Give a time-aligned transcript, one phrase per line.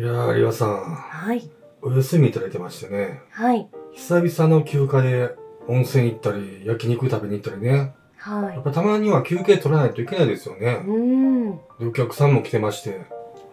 [0.00, 1.50] いやー、有馬さん、はい。
[1.82, 3.20] お休みいただいてましてね。
[3.32, 3.68] はい。
[3.92, 5.34] 久々の休暇で
[5.68, 7.92] 温泉行ったり、焼肉食べに行ったりね。
[8.16, 10.60] はやっぱたまには休憩取らないといけないですよい。
[10.62, 10.82] ね。
[10.86, 10.96] うー
[11.50, 11.60] ん。
[11.80, 13.02] でお客さんも来てまして。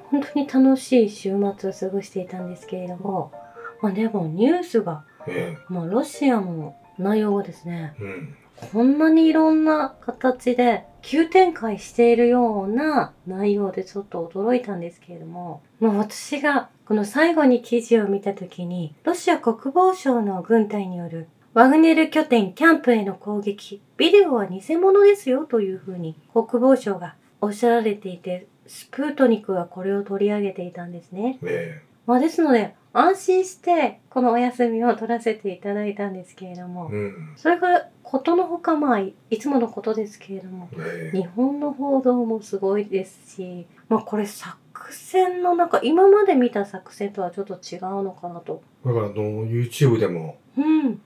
[0.10, 3.34] 本当に楽しい週末を過ごしていたんですけれども、
[3.82, 8.38] まあでもニュースが、えまあロシアの内容がですね、えうん。
[8.72, 31.40] こんなにいろんな形で急展開しているような内容でちょっと驚いたんですけれども、もう私がこの最後に記事を見た時に、ロシア国防省の軍隊によるワグネル拠点キャンプへの攻撃、ビデオは偽物ですよというふうに国防省がおっしゃられていて、スプートニクがこれを取り上げていたんですね。
[31.44, 37.34] えまあですので、安心してこのお休みを取らせていただいたんですけれどもえ、うん。
[37.36, 44.58] それがことのほかまあいいつものことですけれどもええ日本の報道もすごいですしまあこれ作
[44.92, 48.64] 戦の中今まで見た作戦とはちょっと違うのかなと。
[48.86, 49.14] だからあの、
[49.46, 51.02] YouTube でも、うん。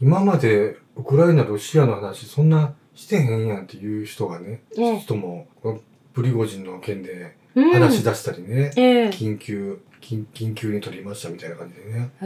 [0.00, 5.48] 今までウクライナ、ロシアの話そんなしてへんやんっていう人がね、ええ人も、
[6.14, 12.10] プリゴジンの件でうん、話し出したりね、ええ緊急、緊緊急に取りましたみたいな感じでね。
[12.20, 12.24] え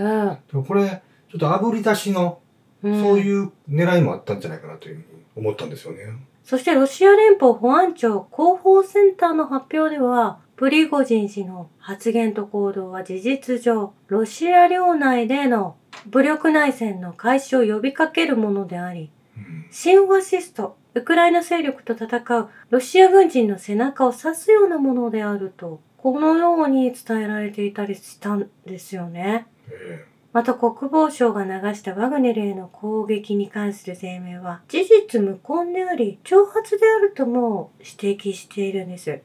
[0.50, 2.40] でもこれ、ちょっと炙り出しの、
[2.84, 5.06] えそういう狙いもあったんじゃないかなというふうに
[5.36, 5.98] 思ったんですよね。
[6.44, 15.76] そしてロシア連邦保安庁広報センターの発表では、プリゴジン氏の発言と行動は事実上、ロシア領内での
[16.06, 19.66] 武力内戦の開始を呼びかけるものであり、うん。
[19.70, 29.46] 新ファシスト、ウクライナ勢力と戦うロシア軍人の背中を刺すようなものであると、このように伝えられていたりしたんですよね。
[29.70, 39.10] えまた国防省が流したワグネルへの攻撃に関する声明は事実無根であり挑発であるとも指摘しているんです。
[39.10, 39.20] うん。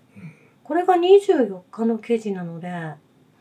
[0.63, 2.69] これが24日の記事なので、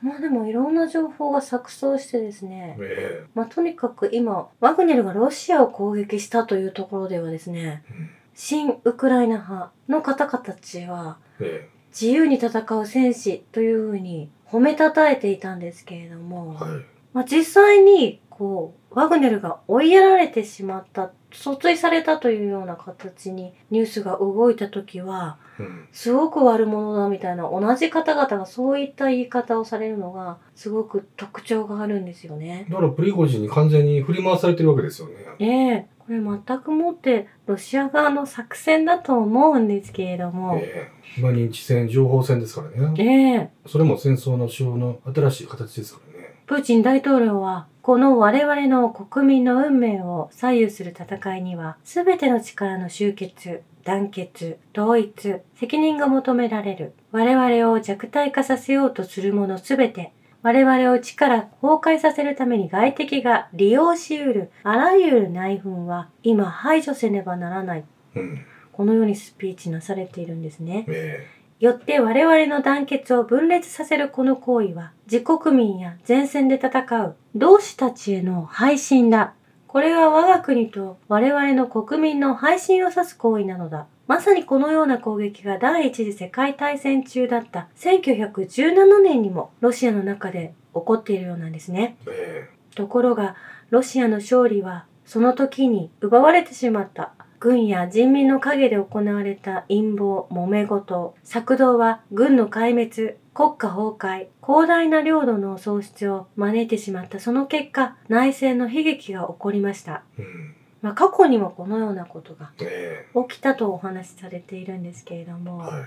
[0.00, 3.26] まあでもいろんな情報が錯綜してですねえ、え。
[3.34, 7.84] まあとにかく今、ワグネルがロシアを攻撃したというところではですね、
[8.32, 11.68] 新ウクライナ派の方々たちはえ
[11.98, 16.84] 自由に戦う戦士というふうに褒めたたえていたんですけれども、えはい。
[17.14, 25.88] まあ、実際にこうワグネルが追いやられてしまった訴追されたというような形にニュースが動いた時はうん。
[25.90, 32.66] すごく悪者だみたいな同じ方々がそういった言い方をされるのがすごく特徴があるんですよね。
[32.68, 35.14] だからプリゴジンに完全に振り回されてるわけですよね。
[35.38, 42.94] ええこれ全くもってロシア側の作戦だと思うんですけれども、ええ今認知戦、情報戦ですからね。
[42.98, 46.34] ええそれも戦争の手法の新しい形ですからね。
[46.46, 56.92] プーチン大統領は、この我々の国民の運命を左右する戦いには、すべての力の集結、団結、統一、責任が求められる。
[57.12, 60.12] 我々を弱体化させようとするものすべて、
[60.46, 67.84] 我々を力崩壊させるために外敵が利用し得るあらゆる内紛は今排除せねばならない。
[68.14, 68.46] うん。
[68.70, 70.84] このようにスピーチなされているんですね。
[70.86, 71.26] え
[71.58, 79.34] よって我々の団結を分裂させるこの行為は、自国民や前線で戦う同志たちへの配信だ。
[79.66, 83.88] これは我が国と我々の国民の配信を指す行為なのだ。
[84.06, 91.96] まさにこのような攻撃が第一次世界大戦中だった1917年にもロシアの中で起こっているようなんですね。
[92.06, 93.34] ええところが、
[93.70, 97.12] ロシアの勝利は、その時に奪われてしまった。
[97.40, 110.02] 軍や人民の陰で行われた陰謀、揉め事、策動は軍の壊滅、国家崩壊、広大な領土の喪失を招いてしまったその結果、内戦の悲劇が起こりました。
[110.18, 110.55] うん。
[110.86, 115.82] まあ、過去にもこのようなことがえ起きたとお話しされているんですけれどえも、はい。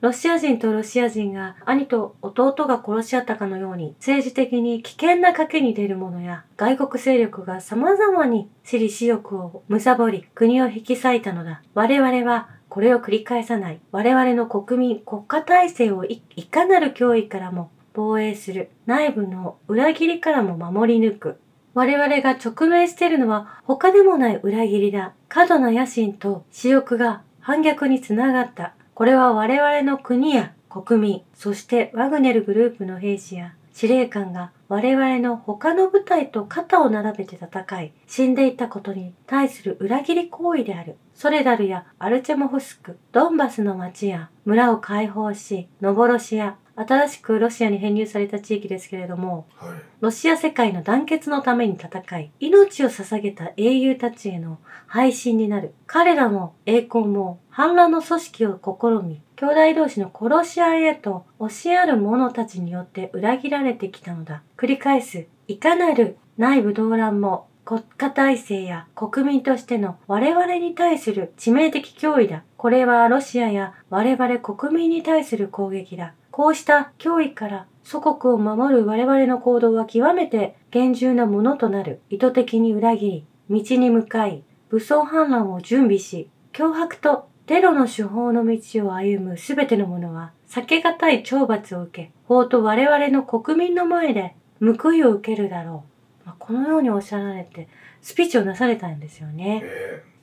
[0.00, 11.62] ロシア人とロシア人が兄と弟が殺し合ったかのように政治的に危険な賭けに出る者や外国勢力が様々に私利私欲を貪り国を引き裂いたのだ。
[11.74, 13.80] 我々はこれを繰り返さない。
[13.90, 18.70] 我々の国民、国家体制をいいかなる脅威からも防衛する。
[18.86, 21.40] 内部の裏切りからも守り抜く。
[21.76, 25.12] 我々が直面しているのは他でもない裏切りだ。
[25.28, 28.72] 過度な野心と私欲が反逆につながった。
[28.94, 40.96] これは我々の国や国民、そしてワグネルグループの兵士や司令官が我々の他の部隊と肩を並べて戦い、死んでいったことに対する裏切り行為である。
[41.12, 49.78] ソレダルやアルチェモフスク、ドンバスの町や村を解放し、ノボロシや新しくロシアに編入された地域ですけれども、はい。
[50.00, 55.74] ロシア世界の団結のために戦い、命を捧げた英雄たちへの配信になる。
[55.86, 64.42] 彼らも栄光も反乱の組織を試み、兄弟同士の殺し合いへと押しやる者たちによって裏切られてきたのだ。
[64.56, 72.44] 繰り返す、いかなる内部動乱も国家体制や国民としての我々に対する致命的脅威だ。
[72.56, 76.14] これはロシアや我々国民に対する攻撃だ。
[76.36, 82.02] こうした脅威から祖国を守る我々の行動は極めて厳重なものとなる。
[82.10, 95.84] 意図的に裏切り、道に向かい、武装反乱を準備し、脅迫とテロの手法の道を歩むすべての者は、避けがたい懲罰を受け、法と我々の国民の前で報いを受けるだろ
[96.24, 96.26] う。
[96.26, 97.66] まあ、このようにおっしゃられて、
[98.02, 99.64] スピーチをなされたんですよね。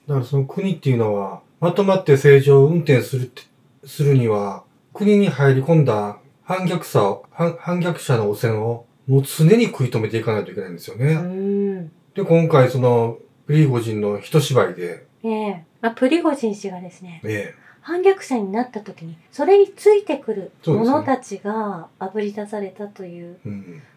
[0.07, 3.41] だからその国っていうのは、まとまって正常運転するって、
[3.85, 4.63] するには、
[4.93, 11.89] 国に入り込んだ反逆者を、反反逆者の汚染を、もう常に食い止めていかないといけないんですよね。
[12.15, 13.17] で、今回その、
[13.47, 23.37] プリゴジンの一芝居で、ええまあ、プリゴジン氏がですね、え反逆者になった時に、それについてくる者たちが炙り出されたという。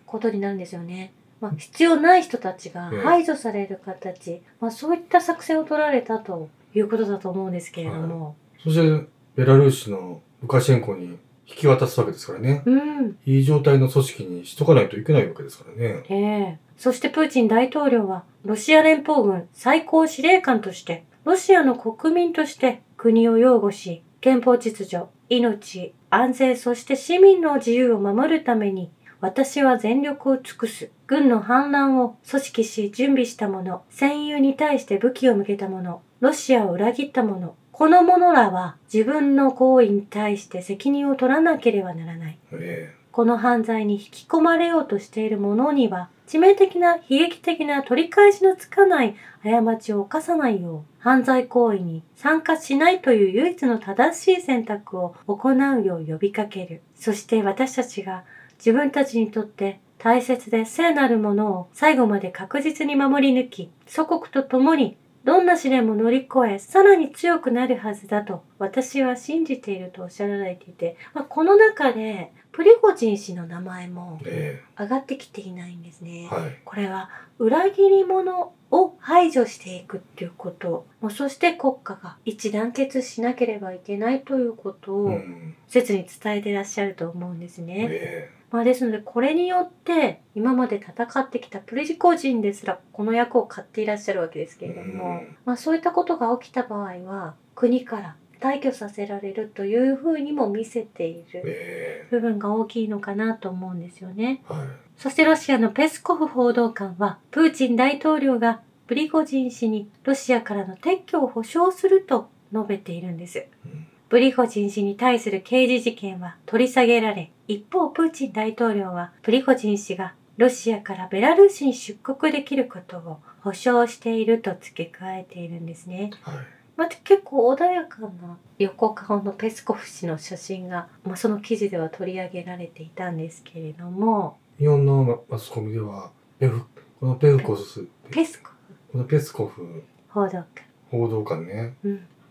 [0.07, 1.13] ことになるんですよね。
[1.41, 8.37] まあ、必要ない人たちがええ排除される形、まあ、そういった作戦を取られたということだと思うんですけれども。
[8.63, 12.63] そして、ベラルーシのルカシェンコに引き渡すわけですからね。
[12.65, 13.19] うん。
[13.27, 16.05] いい状態の組織にしとかないといけないわけですからね。
[16.09, 28.91] ええそしてプーチン大統領は、ロシア連邦軍最高司令官として、ロシアの国民として国を擁護し、憲法秩序、命、安全、そして市民の自由を守るために、
[29.21, 30.91] 私は全力を尽くす。
[31.07, 42.39] 軍の反乱を組織し準備した者、戦友に対して武器を向けた者、ロシアを裏切った者、この者らは自分の行為に対して責任を取らなければならない。
[42.51, 56.81] えこの犯罪に引き込まれようとしている者には、致命的な悲劇的な取り返しのつかない過ちを犯さないよう、犯罪行為に参加しないという唯一の正しい選択を行うよう呼びかける。
[56.95, 58.25] そして私たちが
[58.57, 64.97] 自分たちにとって大切で聖なるものを最後まで確実に守り抜き、祖国と共に
[65.27, 76.29] どんな試練も乗り越え、さらに強くなるはずだと私は信じているとおっしゃられていて、まあ、この中でプリゴジン氏の名前もええ上がってきていないんですね。
[76.33, 76.59] えはい。
[76.65, 85.57] これは裏切り者を排除していくっていうこと、もうそして国家が一致団結しなければいけないということうをん。
[85.67, 87.89] 切に伝えてらっしゃると思うんですね。
[87.91, 104.43] えまあですのでこれによって今まで戦ってきたプリゴジンですらこの役を買っていらっしゃるわけですけれども、うんまあそういったことが起きた場合は国から退去させられるというふうにも見せていえるえ部分が大きいのかなと思うんですよね。
[104.51, 104.69] えはい。
[104.97, 113.47] そしてロシアのペスコフ報道官は、プーチン大統領がプリゴジン氏にロシアからの撤去を保証すると述べているんです。
[113.65, 126.11] うんプリゴジン氏に対する刑事事件は取り下げられ、一方プーチン大統領はプリゴジン氏がロシアからベラルーシに出国できることを保証していると付け加えているんですね。
[126.23, 126.37] はい。
[126.77, 136.63] また結構穏やかな横顔のペスコフ氏の写真が、まあ、その記事では取り上げられていたんですけれども、日本のマスコミでは、ペフ、
[137.01, 138.57] このペフコス、ペスコフ
[138.93, 140.47] このペスコフ報道官。
[140.91, 141.75] 報道官ね、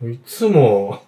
[0.01, 0.13] うん。
[0.13, 1.01] いつも、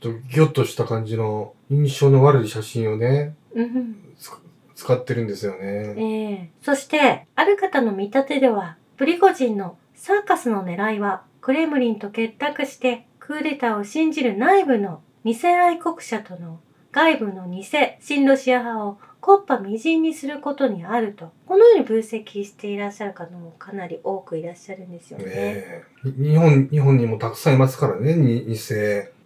[0.00, 4.14] ちょっとギョッとした感じの印象の悪い写真をね、うん。
[4.18, 4.30] つ
[4.74, 6.42] 使ってるんですよえね。
[6.42, 16.60] えそして、ある方の見立てでは、プリゴジンのサーカスの狙いは、クレムリンと結託して、クーデターを信じる内部の偽愛国者との
[16.92, 25.84] 外部の偽親ロシア派をコッパみじんにすることにあると、このように分析していらっしゃる方もかなり多くいらっしゃるんですよねね。
[26.04, 28.56] 日本、日本にもたくさんいますからね、に偽、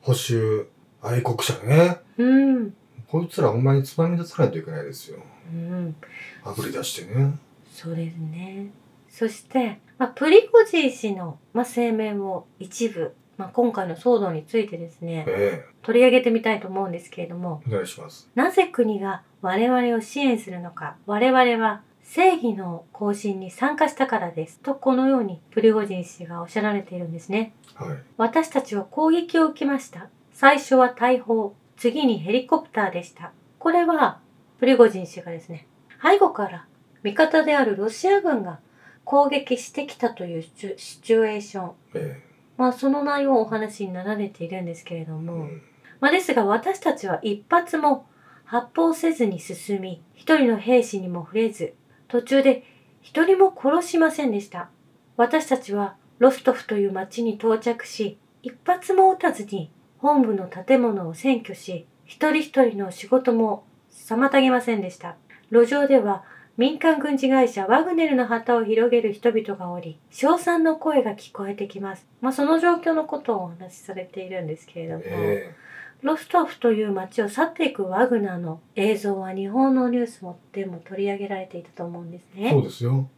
[0.02, 0.66] 保守、
[1.00, 2.00] 愛国者ね。
[2.18, 2.74] うん。
[3.08, 5.18] こいつらほんまにつまみ出さないといけないですよ。
[5.52, 5.96] うん。
[6.44, 7.38] あぶり出してね。
[7.72, 8.70] そうですね。
[9.08, 18.28] そして、まあ、プリゴジン氏の、まあ、声明を一部、まあ、今回の騒動についてですね、え取り上げてみたいと思うんですけれども、えお願いします。
[18.34, 21.82] なぜ国が我々を支援するのか、我々は
[22.14, 24.58] 正義の行進に参加したからです。
[24.58, 27.54] と、このようにプリゴジン氏がおっしゃられているんですね。
[27.74, 27.96] はい。
[28.18, 30.10] 私たちは攻撃を受けました。
[30.30, 33.32] 最初は大砲、次にヘリコプターでした。
[33.58, 34.20] これは、
[34.58, 35.66] プリゴジン氏がですね、
[36.02, 36.66] 背後から
[37.02, 38.60] 味方であるロシア軍が
[39.04, 41.72] 攻撃してきたというシチュエーション。
[41.94, 42.22] え
[42.58, 45.62] まあ、その内容をお話になられているんですけれどえも、うん
[45.98, 48.04] まあ、ですが私たちは一発も
[48.44, 51.72] 発砲せずに進み、一人の兵士にも触れず、
[52.12, 52.62] 途中で
[53.00, 54.68] 一人も殺しませんでした。
[55.16, 65.16] 私たちはロストフという町に到着し、一発も撃たずに本部の建物を占拠し、一人一人の仕事も妨げませんでした。
[65.50, 66.22] 路上では
[66.58, 72.06] 民間軍事会社ワグネルの旗を広げる人々がおり、称賛の声が聞こえてきます。
[72.20, 75.54] まあその状況のことをお話しされているんですけれども、え
[76.02, 82.60] ロストフという街を去っていくワグナーの映像は日本のニュースもでも取り上げられていたと思うんですえそね。
[82.60, 83.08] うですよ。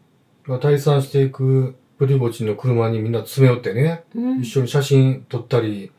[0.44, 5.92] まあ退散していくプリゴチンの車にみんな詰め寄ってね、うん一緒に写真撮ったり、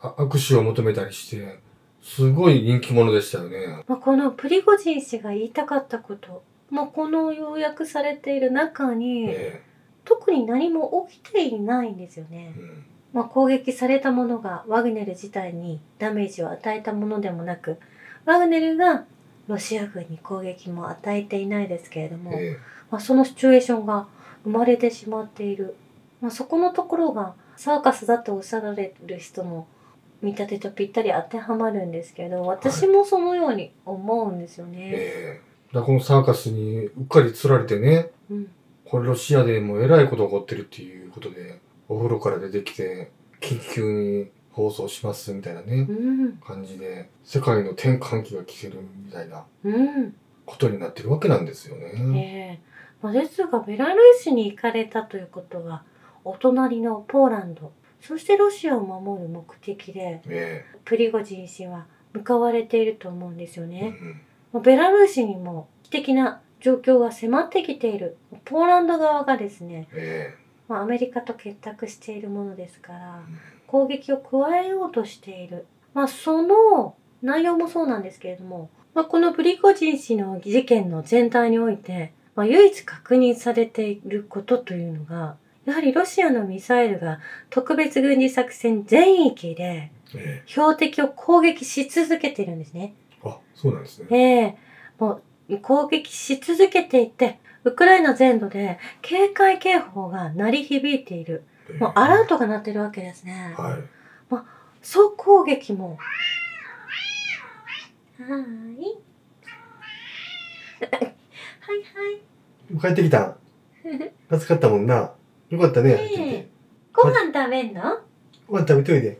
[0.00, 1.58] あ握手を求めたりして、
[2.02, 3.82] すごい人気者でしたよね。
[3.88, 9.62] まあ、このプリゴジン氏が言いたかったこと、まあ、この要約されている中に、え
[10.04, 12.60] 特に何も起きていないんですよねえ。
[12.60, 17.78] うんまあ、攻撃されたものがワグネル自体にダメージを与えたものでもなく、
[18.24, 19.04] ワグネルが
[19.46, 22.58] ロシア軍に攻撃も与えていないですけれども、え
[22.90, 24.06] まあ、そのシチュエーションが
[24.44, 25.74] 生まれてしまっている。
[26.20, 29.66] まあ、そこのところがサーカスだとおっしゃられる人の
[30.20, 34.78] 見立てとぴったり当てはまるんですけど、私もそのように思うんですよえね。
[34.90, 38.50] ええだこのサーカスにうっかり釣られてね、うん。
[38.84, 43.92] これロシアでもえらいこと起こってるっていうことで、お風呂から出てきて、緊急
[44.24, 46.32] に放送しますみたいなねう、ん。
[46.38, 50.14] 感じで、世界の転換期が来てるみたいなうん。
[50.44, 51.92] ことになってるわけなんですよね。
[52.16, 52.60] ええ
[53.02, 55.84] まあ、ですが、ベラルーシに行かれたということは、
[56.24, 63.96] お隣のポーランド、そしてロシアを守る目的で、えプリゴジン氏は向かわれていると思うんですよえね。
[64.00, 64.20] うん
[64.52, 68.16] まあベラルーシにも危機的な状況が迫ってきている。
[68.44, 70.34] ポーランド側がですね、え
[70.68, 73.32] まあ、アメリカと結託しているものですからえ、
[73.66, 75.66] 攻撃を加えようとしている。
[75.94, 87.20] まあ、その内容もそうなんですけれども、まあ、このプリゴジン氏の事件の全体において、まあ、唯一確認されていることというのが、やはりロシアのミサイルが
[87.50, 92.94] 特別軍事作戦全域でええ標的を攻撃し続けているんですね。
[93.22, 94.06] あ、そうなんですね。
[94.10, 94.56] ええ
[94.98, 95.22] もう
[95.56, 101.44] 攻撃し続けていて、ウクライナ全土で警戒警報が鳴り響いている。
[101.70, 103.54] ええもうアラートが鳴ってるわけですね。
[103.56, 103.78] はい。
[104.80, 105.98] 総攻撃も。
[108.18, 108.98] はーい。
[110.80, 112.80] はいはい。
[112.80, 113.36] 帰ってきた。
[114.30, 115.12] 暑かったもんな。
[115.50, 115.94] よかったね。
[115.94, 116.48] ね
[116.92, 118.00] ご飯食べんの？
[118.46, 119.18] ご飯食べといて。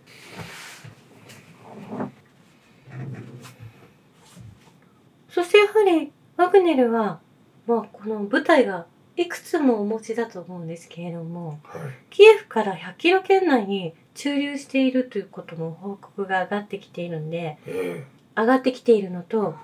[5.29, 7.21] そしてやはり、ワグネルは、
[7.67, 11.81] まあ、この部隊がいくつもお持ちだと思うんですけれども、はい。
[12.11, 19.57] キエフから100キロ圏内に駐留しているということの報告が上がってきているんで、え上がってきているのと、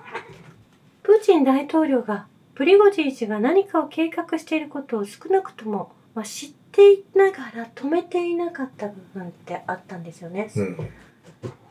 [1.01, 10.51] プーチン大統領がプリゴジン氏が何かを計画していることを少なくとも、まあ、知っていながら止めていなかった部分ってあったんですよね。
[10.53, 10.77] えうん。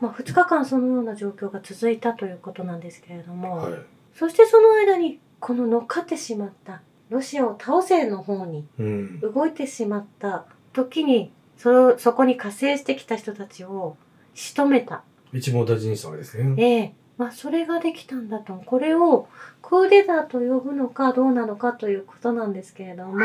[0.01, 3.73] まあ、2日間そのような状況が続いたということなんですけれども、はい。
[4.15, 9.19] そしてその間にこの乗っかってしまったロシアを倒せの方にうん。
[9.19, 13.97] 動いてしまった時にそそこに加勢してきた人たちを
[14.33, 15.03] 仕留めた。
[15.33, 16.55] 一網打尽にしたわけですね。
[16.57, 18.55] ええまあそれができたんだと。
[18.65, 19.27] これを
[19.61, 23.15] クーデターと呼ぶのかどうなのかということなんですけれども、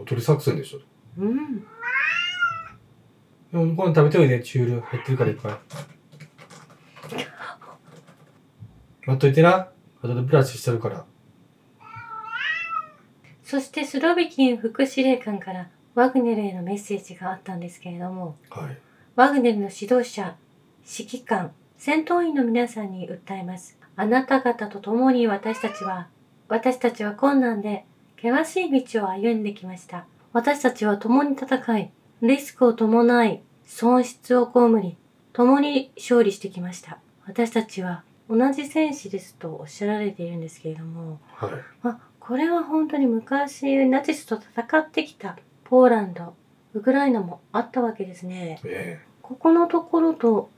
[0.00, 0.80] おとり作戦でしょ。
[1.18, 1.60] うん。
[1.60, 1.66] で
[3.58, 5.52] もご飯食べといて、チュール入ってるからいっぱい。
[9.06, 9.68] 待っといてな。
[10.02, 11.04] 後でブラシしてるから。
[13.42, 18.78] そしてスロビキン副司令官からワグネルへのメッセージがあったんですけれども、はい。
[19.14, 20.36] ワグネルの指導者、
[20.82, 23.78] 指揮官、戦闘員の皆さんに訴えます。
[23.94, 26.08] あなた方と共に私たちは、
[26.48, 27.84] 私たちは困難で
[28.16, 30.06] 険しい道を歩んできました。
[30.32, 31.90] 私たちは共に戦い、
[32.22, 34.96] リスクを伴い、損失を被り、
[35.32, 36.98] 共に勝利してきました。
[37.26, 41.50] 私たちは同じ戦士ですとおっしゃられているんですけれども、はい。
[41.82, 46.34] まあ、これは本当に昔ナチスと戦ってきたポーランド、
[46.72, 48.58] ウクライナもあったわけですね。
[48.64, 50.48] えここのところと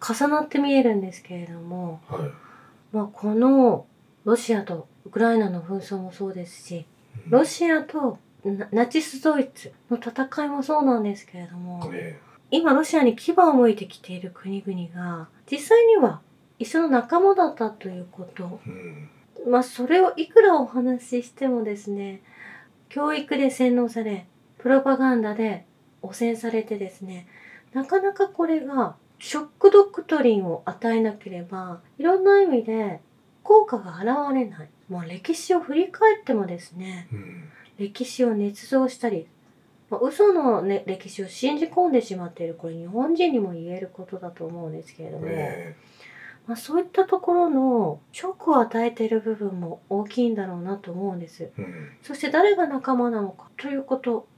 [0.00, 2.30] 重なって見えるんですけれども、えはい。
[2.92, 3.86] まあ、この
[4.24, 6.86] ロシアとウクライナの紛争もそうですし、
[7.28, 12.20] ロシアとナナチスドイツの戦いもそうなんですけれども、え
[12.52, 16.20] 今ロシアに牙を向いてきている国々が、実際には
[16.66, 18.70] 一緒の仲間だったということ、え
[19.46, 19.52] うん。
[19.52, 22.22] まあそれをいくらお話ししてもですね、
[22.88, 24.26] 教育で洗脳され、
[24.58, 25.64] プロパガンダで
[26.02, 27.28] 汚染されてですね、
[27.72, 33.00] なかなかこれがショックドクトリンを与えなければ、いろんな意味で
[33.44, 34.68] 効果が現れない。
[34.88, 37.48] もう歴史を振り返ってもですね、うん。
[37.78, 39.28] 歴史を捏造したり、
[39.88, 45.76] まあ、嘘の、ね、歴史を信じ込んでしまっているこれ日本人にも言えることだと思うんですけれども、え
[46.46, 51.44] まあ、そういったところのショックを与えている部分も大きいんだろうなと思うんです。
[51.44, 51.90] えうん。
[52.02, 54.28] そして誰が仲間なのかということ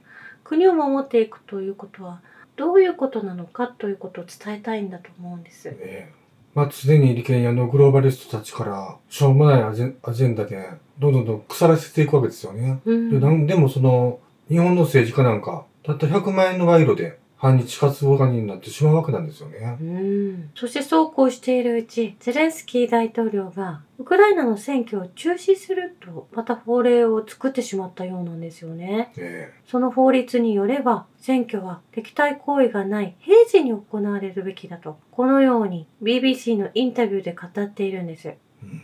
[0.43, 2.21] 国を守っていくということは
[2.55, 5.69] どういうことなのかということを伝えたいんだと思うんです。
[5.69, 6.13] ねえ
[6.55, 12.79] まあ、常に利権屋のグローバリストたちから、しょうもないアジェンダで、どんどんどん腐らせていくわけですよね。
[12.85, 19.77] うんでなんでもその、日本の政治家なんか、たった100万円の賄賂で反日活動家になってしまうわけなんですよね。
[19.81, 29.13] うんそしてそうこうしているうちゼレンスキー大統領がウクライナの選挙を中止するとまた法令を作ってしまったようなんですよね。
[29.17, 38.33] えその法律によれば選挙は敵対行為がない平時に行われるべきだとこのように BBC のインタビューで語っているんです。
[38.63, 38.81] うん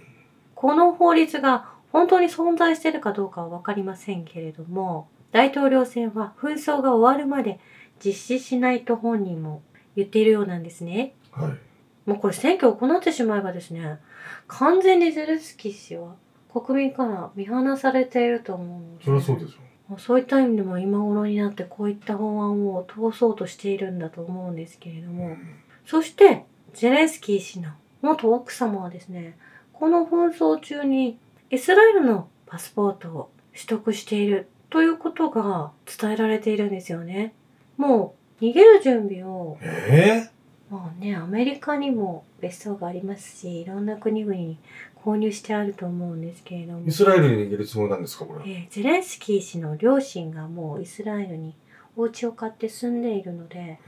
[0.56, 7.60] この法律が本当に存在しているかどうかは分かりませんけれども大統領選は紛争が終わるまで
[8.04, 9.62] 実施しないと本人も
[9.96, 11.14] 言っているようなんですね。
[11.32, 12.10] はい。
[12.10, 14.00] もうこれ選挙を行ってしまえばですね
[14.48, 16.14] 完全にゼレンスキー氏は
[16.54, 19.62] 国民から見放されていると思うのでそりゃそうですよ。
[19.90, 25.38] まあそういった意味でも今頃になってこういった法案を通そうとしているんだと思うんですけれども、うん
[25.86, 27.70] そしてゼレンスキー氏の
[28.02, 29.38] 元奥様はですね
[29.72, 31.18] この紛争中に
[31.50, 37.34] イスラエルのパスポートを取得しているということが伝えられているんですよね
[37.78, 40.30] もう逃げる準備をえ
[40.70, 44.58] もうねアメリカにも別荘がありますしいろんな国々に
[45.04, 48.52] 購入してあると思うんですけれどもえイスラエルに逃げるつもりなんですか、これ。
[48.52, 51.56] えーゼレンスキー氏の両親がもうイスラエルに
[51.96, 53.80] お家を買って住んでいるので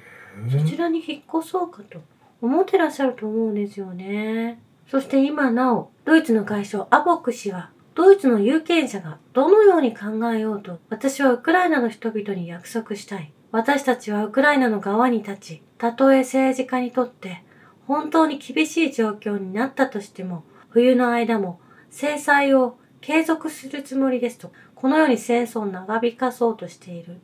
[0.48, 2.00] えそちらに引っ越そうかと
[2.42, 4.60] 思ってらっしゃると思うんですよね。
[4.90, 13.32] そして今なおドイツの外相アボック氏はドイツの有権者がどのように考えようと私はウクライナの人々に約束したい。
[13.52, 17.44] 私たちはウクライナの側に立ち、たとえ政治家にとって
[17.86, 27.22] 本当に厳しい状況になったとしても、冬の間も制裁を継続するつもりですと、このように戦争を長引かそうとしている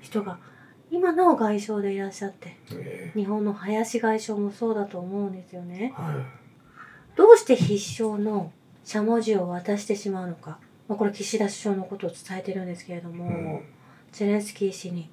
[0.00, 0.38] 人が
[0.90, 5.94] 今なお外相でいらっしゃって、え日本の林外相もそうだと思うんですよね。
[7.14, 8.52] どうして必勝の
[8.84, 10.58] しゃもじを渡してしまうのか。
[10.88, 13.60] まあ、これ岸田首相のことを伝えてるんですけれども、うん
[14.10, 15.10] ゼレンスキー氏に、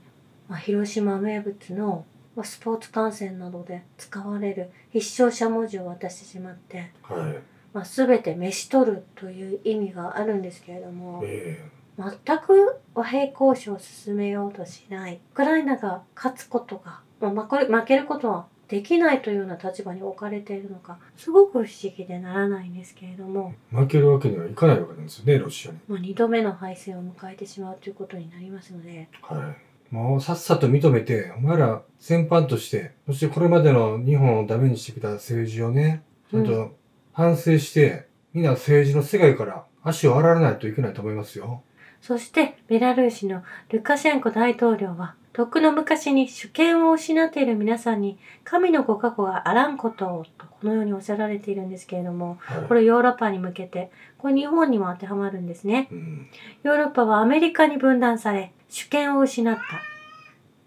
[0.47, 2.05] まあ、広島名物の、
[2.35, 7.41] まあ、スポーツ観戦などで使われる必勝しゃもじを渡してしまって、はい。
[7.73, 11.59] まあ、全て召し取るという意味があるんですけれども、え
[11.97, 15.15] 全く和平交渉を進めようとしない。
[15.15, 25.79] ウクライナが勝つことが、まあ、負け負けることはできないというような立場に置かれているのか、すごく不思議でならないんですけれども、え負けるわけにはいかないわけなんですよね、ロシアに。
[25.87, 29.74] まあ、2度目の敗戦を迎えてしまうということになりますので、はい。
[29.95, 36.75] もうさっさと認めて、お前ら戦犯として、そしてこれまでの日本をダメにしてきた政治をね、ちゃんうと
[37.13, 41.63] 反省して、みんな政治の世界から足を洗わないといけないと思いますよ。
[42.01, 52.67] そしてベラルーシのルカシェンコ大統領は、とっくの昔に主権を失っている皆さんに神のご加護があらんことをとこのようにおっしゃられているんですけれども、はい。
[52.69, 55.89] これヨーロッパに向けて、これ日本にも当てはまるんですね。
[55.91, 56.29] うん。
[56.63, 59.61] ヨーロッパはアメリカに分断され、主権を失った。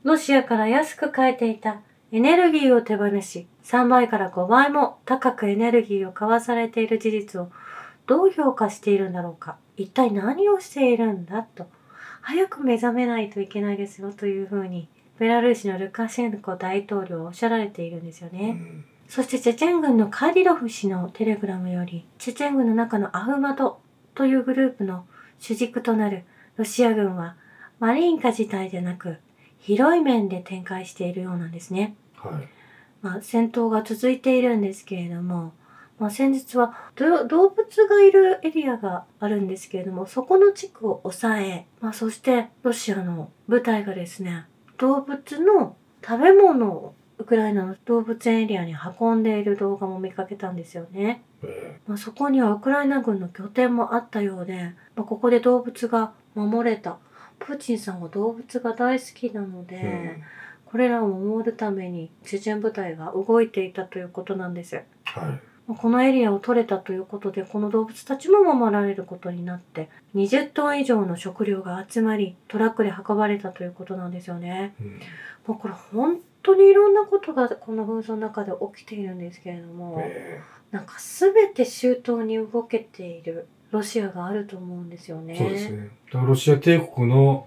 [0.02, 1.80] ロシアから安く買えていた
[2.12, 7.50] エネルギーを手放し、3倍から5倍も高くエネルギーを買わされている事実を
[8.06, 9.56] どう評価しているんだろうか。
[9.78, 11.68] 一体何をしているんだと。
[12.28, 14.86] 早く目覚めないといけないですよというふうに、
[15.18, 18.50] ベラルーシのルカシェンコ大統領はおっしゃられているんですようね。
[18.50, 23.80] んそしてチェチェン軍のカディロフ氏のテレグラムより、チェチェン軍の中のアフマド
[24.14, 25.06] というグループの
[25.38, 26.24] 主軸となる
[26.58, 27.36] ロシア軍は、
[27.78, 29.16] マリンカ自体でなく、
[29.58, 31.96] 広い面で展開しているようなんですね。
[32.16, 32.48] はい。
[33.00, 35.54] まあ、戦闘が続いているんですけれども、
[35.98, 51.22] まあ、先日はど動物がいるエリアがあるんですけれども、そこの地区を抑え、まあ、そしてロシアの部隊がですね、動物の食べ物をウクライナの動物園エリアに運んでいる動画も見かけたんですよね。
[51.42, 56.98] えまあ、そこにはウクライナ軍の拠点もあったようで、まあ、ここで動物が守れた。
[57.40, 60.22] プーチンさんは動物が大好きなので、えうん
[60.70, 64.76] これらを守るためにチェチェン部隊が動いていたということなんです。
[64.76, 65.47] はい。
[65.68, 74.74] まあこのエリアを取れたということで、この動物たちも守られることになって、20トン以上の食料が集まり、トラックで運ばれたということなんですよね。
[74.80, 75.00] うん
[75.48, 85.34] もうこれ本当にいろんなことがこの紛争の中で起きているんですけれども、えなんか全て周到に動けているロシアがあると思うんですよね。
[85.34, 85.90] えそうですね。
[86.12, 87.46] ロシア帝国の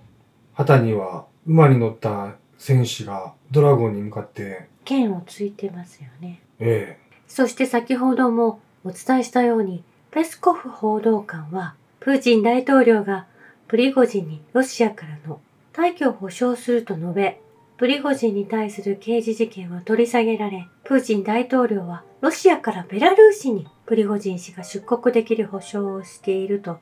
[0.54, 6.42] 旗には馬に乗った戦士がドラゴンに向かって、剣をついてますよね。
[6.60, 6.98] え
[7.34, 13.26] そして先ほどもお伝えしたように、ペスコフ報道官は、プーチン大統領が
[13.70, 15.40] プリゴジンにロシアからの
[15.72, 17.40] 退去を保証すると述べ、
[17.78, 26.80] プリゴジンに対する刑事事件は取り下げられ、プーチン大統領はロシアからベラルーシにプリゴジン氏が出国できる保証をしていると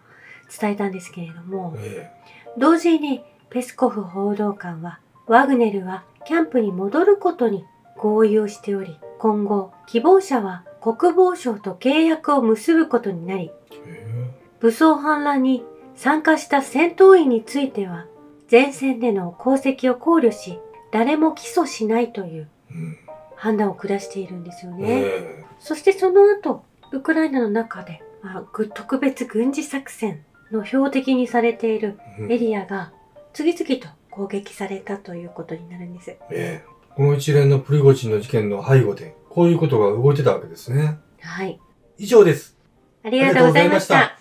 [0.59, 2.33] 伝えたんですけれどもえ、、え。
[2.57, 7.65] 同時にペスコフ報道官はワグネルはキャンプに戻ることに
[7.97, 15.63] 合意をしており今後希望者は国防省と契約を結ぶことになりえ、え武装反乱に
[15.95, 18.05] 参加した戦闘員については
[18.49, 20.59] 前線での功績を考慮し
[20.91, 22.49] 誰も起訴しないという
[23.35, 24.85] 判断を下しているんですよね。
[24.89, 25.45] え。
[25.59, 32.91] そしてその後、ウクライナの中で、まあ、ぐ特別軍事作戦の標的にされているエリアが
[33.33, 36.09] 次々と攻撃されたということになるんです。
[36.31, 40.99] ええこの一連のプリゴジンの事件の背後で、こういうことが動いてたわけですね。
[41.21, 41.59] はい。
[41.97, 42.57] 以上です。
[43.03, 44.17] ありがとうございました。